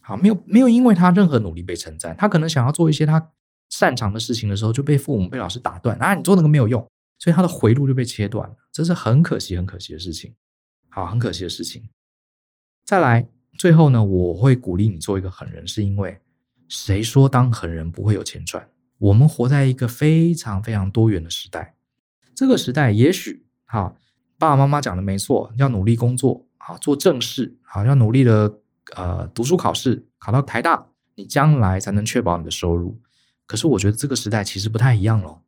[0.02, 3.30] 好，没有没有，因为他任何努力被称赞，他可能想要做一些他
[3.70, 6.86] 擅长的事情的时候，就被父母、被老师打断啊，你做那个没有用，
[7.18, 10.34] 所以他的回路就被切断了，这是很可惜、很可惜的事情。
[10.88, 11.88] 好，很可惜的事情。
[12.84, 13.28] 再来，
[13.58, 16.20] 最后呢，我会鼓励你做一个狠人，是因为
[16.68, 18.68] 谁说当狠人不会有钱赚？
[18.98, 21.74] 我们活在一个非常非常多元的时代，
[22.34, 23.94] 这个时代也许哈，
[24.38, 28.58] 爸爸妈妈讲的没错，要努力工作啊，做正事，好，要努力的。
[28.96, 32.98] 呃，读书考试考到台大，你将来才能确保你的收入。
[33.44, 35.42] 可是我觉得这个时代其实不太一样了。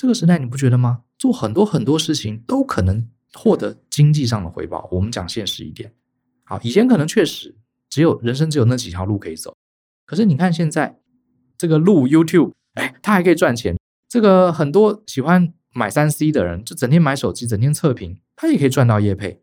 [0.00, 1.02] 这个时代你不觉得吗？
[1.18, 4.88] 做很多很多事情都可能获得经济上的回报。
[4.90, 5.92] 我们讲现实一点，
[6.44, 7.54] 好，以前可能确实
[7.90, 9.54] 只有人生只有那几条路可以走。
[10.06, 10.98] 可是你看现在
[11.58, 13.76] 这个路 YouTube，哎，它还可以赚钱。
[14.08, 19.42] 这个很多喜欢买三 C 的人，就整天买手机，整天测评，他也可以赚到业配。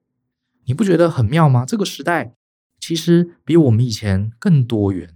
[0.65, 1.67] 你不觉得很妙吗？
[1.67, 2.33] 这个时代。
[2.79, 5.13] 其实比我们以前更多元，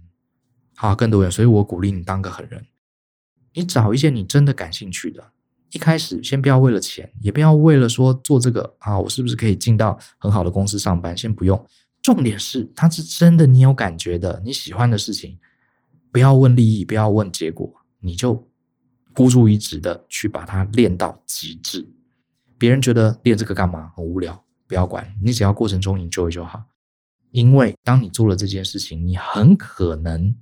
[0.76, 2.66] 好，更多元，所以我鼓励你当个狠人。
[3.54, 5.31] 你找一些你真的感兴趣的，
[5.72, 11.16] 一开始先不要为了钱，也不要为了说做这个啊，我是不是可以进到很好的公司上班？
[11.16, 11.66] 先不用。
[12.02, 15.38] 重点是，它是真的你有感觉的，你喜欢的事情，
[16.10, 18.46] 不要问利益，不要问结果，你就
[19.14, 21.88] 孤注一掷的去把它练到极致。
[22.58, 23.92] 别人觉得练这个干嘛？
[23.96, 26.62] 很无聊，不要管，你只要过程中 enjoy 就好。
[27.30, 30.36] 因为当你做了这件事情，你很可能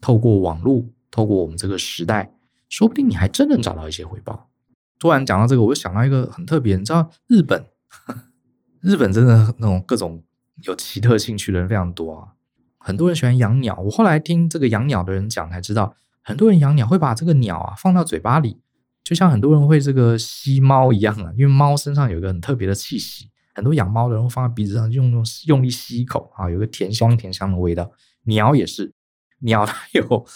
[0.00, 2.30] 透过网络，透过我们这个时代，
[2.68, 4.50] 说不定你还真能找到一些回报。
[4.98, 7.66] 突然讲到这个，我就想到一个很特别，你知道日本，
[8.80, 10.22] 日本真的那种各种
[10.62, 12.28] 有奇特兴趣的人非常多啊。
[12.78, 18.60] 很多人喜欢养鸟，我后来听这个养鸟的人讲才知道，很多人养鸟会把这个鸟啊放到嘴巴里，
[19.02, 23.30] 就像很多人会这个吸猫一样啊，因为猫身上有一个很特别的气息。
[23.54, 27.90] 很多养猫的人会放在鼻子上，用用用力吸一口啊，有个甜香甜香的味道。
[28.24, 28.92] 鸟也是，
[29.40, 30.26] 鸟它有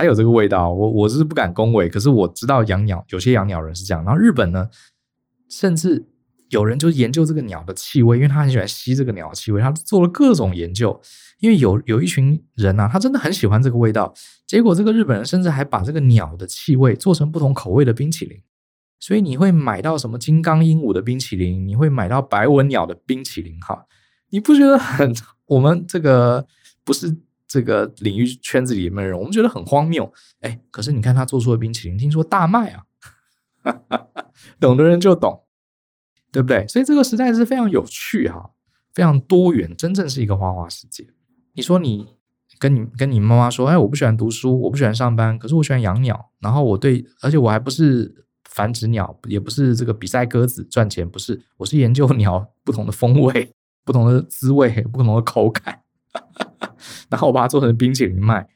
[0.00, 0.72] 它有这个味道。
[0.72, 4.02] 我我是不敢恭维，可是我知道养鸟有些养鸟人是这样。
[4.02, 4.66] 然后日本呢，
[5.50, 6.06] 甚至
[6.48, 10.98] 有人就研究这个鸟的气味，因为他很喜欢吸这个鸟的气味，他做了各种研究。
[11.40, 14.14] 因为有有一群人啊，他真的很喜欢这个味道。
[14.46, 18.40] 结果这个日本人甚至还把这个鸟的气味做成不同口味的冰淇淋。
[18.98, 21.66] 所以你会买到什么金刚鹦鹉的冰淇淋？
[21.66, 23.60] 你会买到白文鸟的冰淇淋？
[23.60, 23.84] 哈，
[24.30, 25.14] 你不觉得很？
[25.46, 26.46] 我们这个
[26.84, 27.16] 不是
[27.50, 30.10] 这个领域圈子里面的人，我们觉得很荒谬。
[30.42, 32.84] 哎，可是你看他做出的冰淇淋，听说大卖啊！
[34.60, 35.42] 懂的人就懂，
[36.30, 36.64] 对不对？
[36.68, 38.50] 所以这个时代是非常有趣哈，
[38.94, 41.04] 非常多元，真正是一个花花世界。
[41.54, 42.06] 你说你
[42.60, 48.26] 跟你跟你妈妈说，哎，我不喜欢读书，我不喜欢上班，可是我喜欢养鸟，然后我对，而且我还不是。
[48.44, 55.82] 繁殖鸟也不是这个比赛鸽子赚钱，不是，我是研究鸟 不同的风味、不同的滋味、不同的口感，
[57.08, 58.48] 然后我把它做成冰淇淋卖，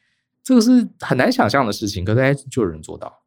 [0.42, 3.22] 这个是很难想象的事情，可是哎，就有人做到。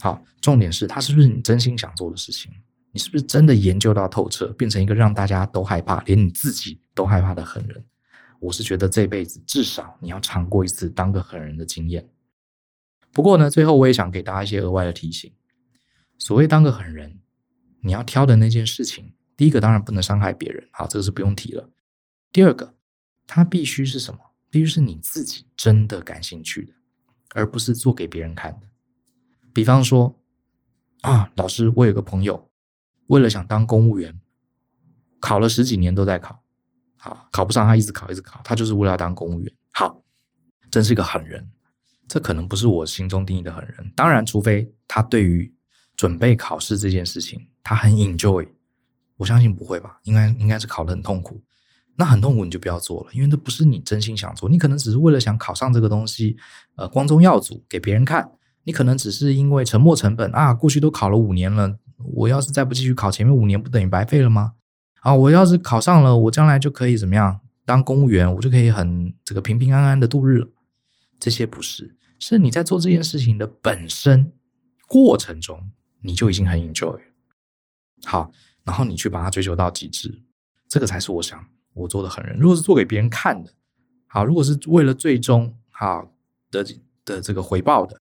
[0.00, 2.52] 好，重点是它是不是你真心想做的事情？
[2.92, 7.84] 你是不是真的研究到透彻，变成一个让大家都害怕，连你自己都害怕的狠人？
[8.40, 12.08] 我是觉得这辈子至少你要尝过一次当个狠人的经验。
[13.10, 15.32] 不过呢，最后我也想给大家一些额外的提醒。
[16.18, 17.18] 所谓当个狠人，
[17.80, 21.70] 你要挑的那件事情，第一个当然不能伤害别人，好，这个是不用提了。
[22.30, 22.74] 第二个，
[23.26, 24.20] 它必须是什么？
[24.50, 26.72] 必须是你自己真的感兴趣的，
[27.34, 28.68] 而不是做给别人看的。
[29.52, 30.20] 比方说，
[31.00, 32.50] 啊，老师，我有个朋友，
[33.08, 34.20] 为了想当公务员，
[35.20, 36.42] 考了十几年都在考，
[36.96, 39.52] 好，考不上他一直考一直考，他就是为了要当公务员。
[39.72, 40.02] 好，
[40.70, 41.50] 真是个狠人。
[42.06, 43.92] 这可能不是我心中定义的狠人。
[43.96, 45.52] 当然，除非他对于
[45.96, 48.46] 准备考试这件事情他很 enjoy，
[49.16, 49.98] 我相信不会吧？
[50.04, 51.42] 应该应该是考得很痛苦。
[51.96, 54.48] 那很痛苦你就不要做了，因为这不是你真心想做。
[54.48, 56.36] 你可能只是为了想考上这个东西，
[56.76, 58.30] 呃，光宗耀祖给别人看。
[58.64, 61.78] 你可能只是因为沉没成本啊，过去都考了五年了，
[62.14, 64.54] 我要是再不继续考，前面五年不等于白费了吗？
[65.00, 67.40] 啊，我要是考上了，我将来就可以怎么样？
[67.66, 70.50] 当公务员，我就可以很这个平平安安的度日。
[71.20, 74.32] 这些不是，是你在做这件事情的本身
[74.88, 75.70] 过程中，
[76.00, 76.98] 你就已经很 enjoy。
[78.04, 78.30] 好，
[78.64, 80.22] 然后你去把它追求到极致，
[80.68, 81.38] 这个才是我想
[81.74, 82.38] 我做的狠人。
[82.38, 83.52] 如果是做给别人看的，
[84.06, 86.12] 好，如果是为了最终好
[86.50, 86.64] 的
[87.04, 88.00] 的这个回报的，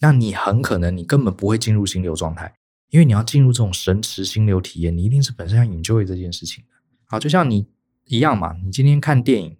[0.00, 2.54] 那你很可能你根本不会进入心流状态。
[2.90, 6.76] 因为你要进入这种神驰心流体验，你一定是本身要 enjoy 这件事情的。
[7.06, 7.66] 好，就像你
[8.04, 9.56] 一样嘛，你今天看电影，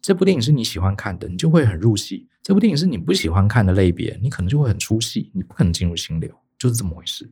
[0.00, 7.30] 这部电影是你喜欢看的，你就会很入戏；这部电影是你不喜欢看的类别，你可能就会很出戏，你不可能进入心流，就是这么回事。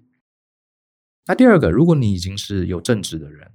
[1.27, 3.51] 那第二个，如果你已经是有正直的人，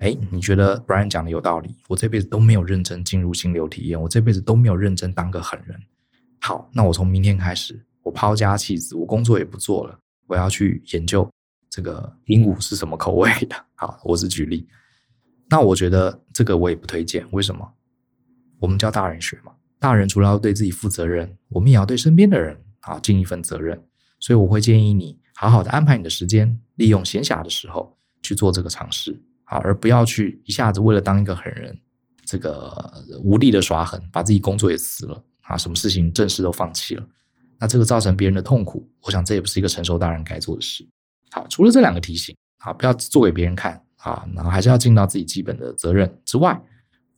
[0.00, 5.78] 哎，你觉得 Brian 讲的有道理，我这辈子都没有认真进入心流体验，我这辈子都没有认真当个狠人。
[6.40, 9.98] 好，那我从明天开始，我抛家弃子，我工作也不做了。
[10.26, 11.30] 我要去研究
[11.68, 13.54] 这个鹦鹉是什么口味的。
[13.74, 14.66] 好，我是举例。
[15.50, 17.26] 那我觉得这个我也不推荐。
[17.32, 17.70] 为什么？
[18.58, 19.52] 我们叫大人学嘛。
[19.78, 23.82] 大人除了要对自己负责任，我们也要对身边的人啊尽一份责任。
[24.18, 29.20] 所以我会建议你好好的安排你的时间，利用闲暇的时候去做这个尝试
[29.50, 31.76] 啊，而不要去一下子为了当一个狠人，
[32.24, 37.04] 这个无力的耍狠，把自己工作也辞了啊，什么事情正事都放弃了。
[37.58, 40.88] 那这个造成别人的痛苦，我想这也不是一个成熟大人该做的事。
[41.32, 46.62] 好，除了这两个提醒，啊，不要做给别人看啊，然后还是要尽到自己基本的责任之外，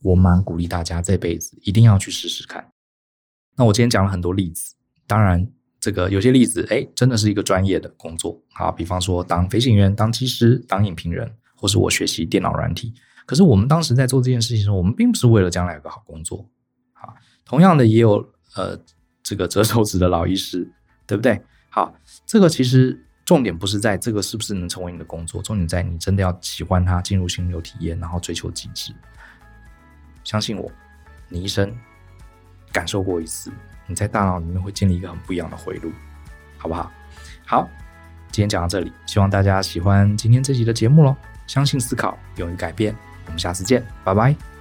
[0.01, 2.67] 我蛮鼓励大家这辈子一定要去试试看。
[3.55, 4.73] 那我今天讲了很多例子，
[5.05, 5.47] 当然
[5.79, 11.31] 这个有些例子，哎，真的是一个专业的工作，好，比方说当飞行员、当机师、当影评人，
[11.63, 12.93] 或是我学习电脑软体。
[13.25, 16.45] 可是我们当时在做这件事情的时候，我们并不是为了将来有个好工作，
[16.91, 18.77] 啊，同样的也有呃。
[19.25, 20.69] 这个折手指的老医师，
[21.07, 21.41] 对不对？
[21.69, 21.95] 好，
[22.25, 28.93] 这个其实重点不是在这个是不是能成为你的工作，重点在你真的要喜欢它，进入心流体验，然后追求极致。
[30.25, 30.69] 相信我，
[31.29, 31.73] 你一生
[32.73, 33.49] 感受过一次，
[33.87, 35.89] 你在大脑里面会建立一个很不一样的回路，
[36.57, 36.91] 好不好？
[37.45, 37.65] 好，
[38.29, 41.15] 今天讲到这里，希望大家喜欢今天这集的节目喽。
[41.47, 44.52] 相信思考，勇于改变，我们下次见，拜拜。